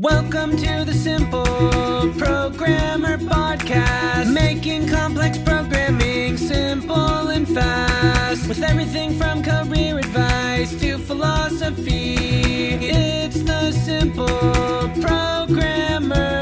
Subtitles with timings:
[0.00, 8.48] Welcome to the Simple Programmer Podcast, making complex programming simple and fast.
[8.48, 12.14] With everything from career advice to philosophy,
[12.80, 14.26] it's the Simple
[15.02, 16.40] Programmer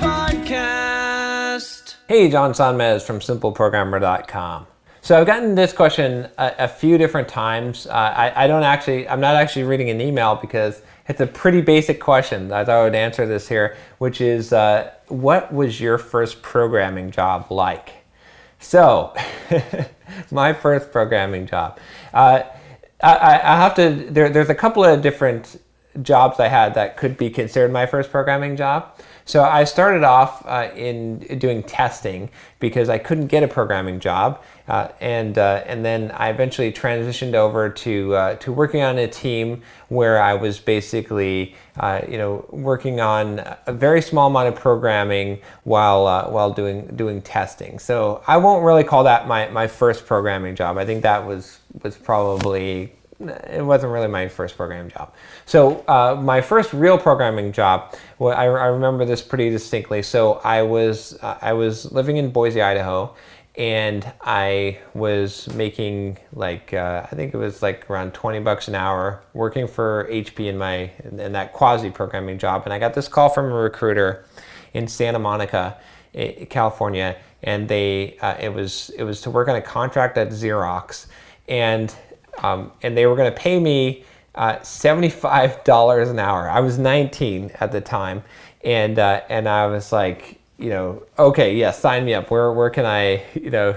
[0.00, 1.94] Podcast.
[2.08, 4.66] Hey, John Sonmez from SimpleProgrammer.com.
[5.06, 7.86] So I've gotten this question a, a few different times.
[7.86, 11.60] Uh, I, I don't actually, I'm not actually reading an email because it's a pretty
[11.60, 12.50] basic question.
[12.50, 17.12] I thought I would answer this here, which is, uh, what was your first programming
[17.12, 17.90] job like?
[18.58, 19.14] So,
[20.32, 21.78] my first programming job.
[22.12, 22.42] Uh,
[23.00, 24.08] I, I have to.
[24.10, 25.60] There, there's a couple of different
[26.02, 28.96] jobs I had that could be considered my first programming job.
[29.28, 34.40] So I started off uh, in doing testing because I couldn't get a programming job,
[34.68, 39.08] uh, and uh, and then I eventually transitioned over to uh, to working on a
[39.08, 44.54] team where I was basically uh, you know working on a very small amount of
[44.54, 47.80] programming while uh, while doing doing testing.
[47.80, 50.78] So I won't really call that my, my first programming job.
[50.78, 55.14] I think that was was probably it wasn't really my first programming job.
[55.46, 60.02] So uh, my first real programming job, well, I, I, remember this pretty distinctly.
[60.02, 63.14] So I was uh, I was living in Boise, Idaho,
[63.56, 68.74] and I was making like uh, I think it was like around 20 bucks an
[68.74, 72.64] hour working for HP in my in that quasi programming job.
[72.64, 74.26] And I got this call from a recruiter
[74.74, 75.78] in Santa Monica,
[76.50, 81.06] California, and they uh, it was it was to work on a contract at Xerox,
[81.48, 81.94] and
[82.42, 86.48] um, and they were going to pay me uh, $75 an hour.
[86.48, 88.22] I was 19 at the time,
[88.64, 92.30] and uh, and I was like, you know, okay, yeah, sign me up.
[92.30, 93.76] Where where can I, you know,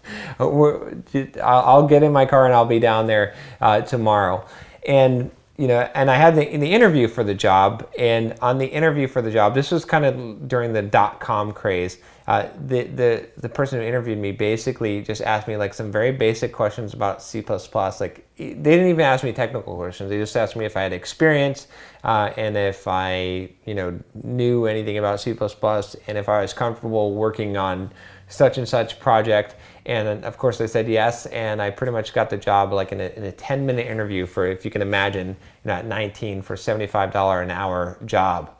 [0.38, 4.44] I'll get in my car and I'll be down there uh, tomorrow.
[4.86, 5.30] And
[5.60, 8.64] you know, and I had the, in the interview for the job, and on the
[8.64, 11.98] interview for the job, this was kind of during the dot com craze.
[12.26, 16.12] Uh, the, the the person who interviewed me basically just asked me like some very
[16.12, 17.42] basic questions about C++.
[17.42, 20.08] Like they didn't even ask me technical questions.
[20.08, 21.68] They just asked me if I had experience
[22.04, 27.14] uh, and if I you know knew anything about C++ and if I was comfortable
[27.14, 27.92] working on
[28.30, 29.56] such and such project.
[29.84, 33.00] And of course, I said yes, and I pretty much got the job like in
[33.00, 36.42] a, in a 10 minute interview for, if you can imagine, you know, at 19
[36.42, 38.54] for $75 an hour job.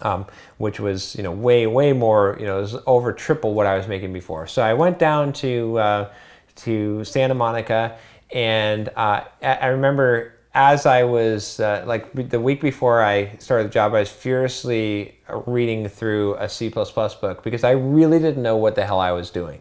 [0.00, 0.26] Um,
[0.56, 3.76] which was you know way way more you know it was over triple what I
[3.76, 4.48] was making before.
[4.48, 6.12] So I went down to uh,
[6.56, 7.96] to Santa Monica,
[8.32, 13.72] and uh, I remember as I was uh, like the week before I started the
[13.72, 18.74] job, I was furiously reading through a C++ book because I really didn't know what
[18.74, 19.60] the hell I was doing.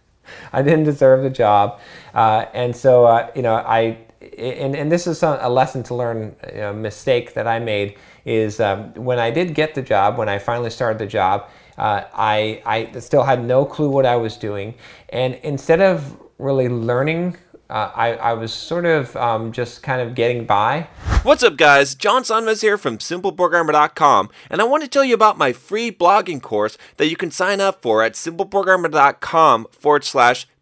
[0.52, 1.80] I didn't deserve the job.
[2.14, 3.98] Uh, and so, uh, you know, I,
[4.38, 8.94] and, and this is a lesson to learn, know, mistake that I made is um,
[8.94, 12.98] when I did get the job, when I finally started the job, uh, I, I
[13.00, 14.74] still had no clue what I was doing.
[15.10, 17.36] And instead of really learning
[17.70, 20.88] uh, I, I was sort of um, just kind of getting by.
[21.22, 21.94] What's up, guys?
[21.94, 26.42] John Sonmez here from SimpleProgrammer.com, and I want to tell you about my free blogging
[26.42, 30.46] course that you can sign up for at SimpleProgrammer.com forward slash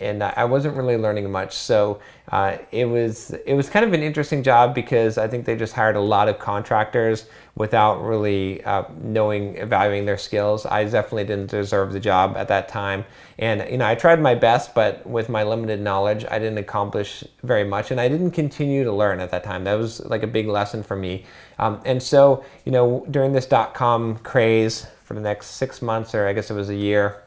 [0.00, 1.54] and I wasn't really learning much.
[1.54, 2.00] So
[2.30, 5.72] uh, it was it was kind of an interesting job because I think they just
[5.72, 10.66] hired a lot of contractors without really uh, knowing evaluating their skills.
[10.66, 13.04] I definitely didn't deserve the job at that time,
[13.38, 17.24] and you know I tried my best, but with my limited knowledge, I didn't accomplish
[17.42, 19.64] very much, and I didn't continue to learn at that time.
[19.64, 21.24] That was like a big lesson for me.
[21.58, 26.14] Um, and so you know during this dot com craze for the next six months,
[26.14, 27.22] or I guess it was a year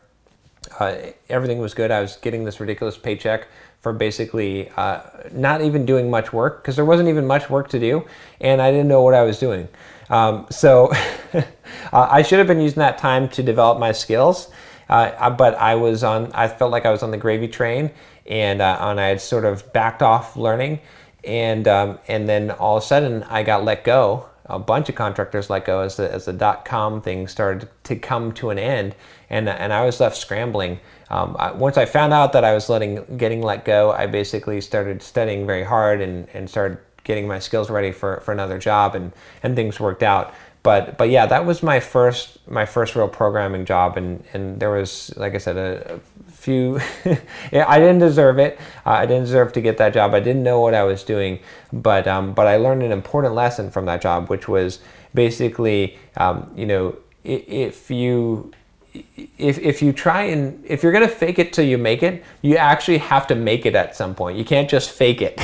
[0.79, 0.95] uh,
[1.29, 1.91] everything was good.
[1.91, 3.47] I was getting this ridiculous paycheck
[3.79, 5.01] for basically uh,
[5.31, 8.05] not even doing much work because there wasn't even much work to do,
[8.39, 9.67] and I didn't know what I was doing.
[10.09, 10.91] Um, so
[11.33, 11.43] uh,
[11.91, 14.51] I should have been using that time to develop my skills,
[14.89, 16.31] uh, but I was on.
[16.33, 17.91] I felt like I was on the gravy train,
[18.27, 20.79] and uh, and I had sort of backed off learning,
[21.23, 24.95] and um, and then all of a sudden I got let go a bunch of
[24.95, 28.59] contractors let go as the, as the dot com thing started to come to an
[28.59, 28.95] end,
[29.29, 30.79] and and I was left scrambling.
[31.09, 34.61] Um, I, once I found out that I was letting getting let go, I basically
[34.61, 36.77] started studying very hard and, and started
[37.11, 39.11] getting my skills ready for, for another job, and
[39.43, 43.65] and things worked out but but yeah, that was my first my first real programming
[43.65, 46.79] job, and and there was like I said a, a few.
[47.51, 48.59] I didn't deserve it.
[48.85, 50.13] Uh, I didn't deserve to get that job.
[50.13, 51.39] I didn't know what I was doing,
[51.73, 54.79] but um, but I learned an important lesson from that job, which was
[55.15, 58.51] basically um, you know if you
[58.93, 62.57] if, if you try and if you're gonna fake it till you make it you
[62.57, 64.37] actually have to make it at some point.
[64.37, 65.39] You can't just fake it.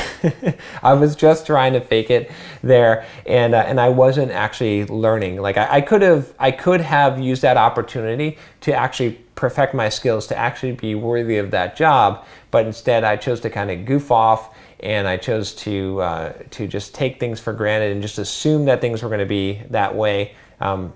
[0.83, 5.37] I was just trying to fake it there and uh, and i wasn't actually learning.
[5.37, 9.89] Like I, I could have i could have used that opportunity to actually perfect my
[9.89, 13.85] skills to actually be worthy of that job but instead i chose to kind of
[13.85, 18.17] goof off and I chose to uh, to just take things for granted and just
[18.19, 20.35] assume that things were going to be that way.
[20.59, 20.93] Um,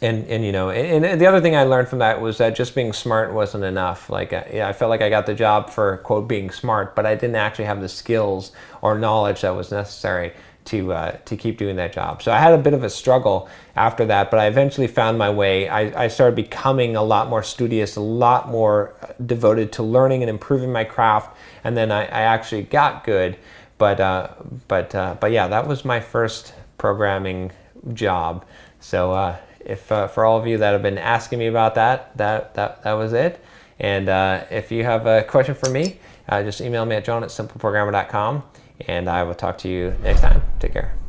[0.00, 2.56] and and you know and, and, the other thing i learned from that was that
[2.56, 4.08] just being smart wasn't enough.
[4.08, 7.04] Like uh, yeah i felt like i got the job for quote being smart but
[7.04, 10.32] i didn't actually have the skills or knowledge that was necessary
[10.64, 12.22] to uh, to keep doing that job.
[12.22, 15.30] So i had a bit of a struggle after that but i eventually found my
[15.30, 15.68] way.
[15.68, 20.22] I, I started becoming a lot more studious a lot more uh, devoted to learning
[20.22, 23.36] and improving my craft and then i, I actually got good.
[23.78, 24.28] But uh,
[24.68, 27.50] but uh, but yeah that was my first programming
[27.94, 28.44] job.
[28.78, 32.16] So uh, if uh, for all of you that have been asking me about that,
[32.16, 33.42] that that that was it.
[33.78, 35.98] And uh, if you have a question for me,
[36.28, 38.44] uh, just email me at john at simpleprogrammer.com,
[38.86, 40.42] and I will talk to you next time.
[40.60, 41.01] Take care.